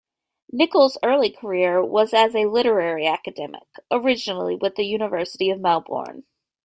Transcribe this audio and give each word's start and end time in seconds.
Nicholls' 0.51 0.97
early 1.03 1.29
career 1.29 1.85
was 1.85 2.11
as 2.11 2.33
a 2.33 2.45
literary 2.47 3.05
academic, 3.05 3.67
originally 3.91 4.55
with 4.55 4.73
The 4.73 4.83
University 4.87 5.51
of 5.51 5.59
Melbourne. 5.59 6.23